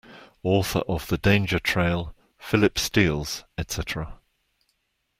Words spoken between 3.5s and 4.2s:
etc.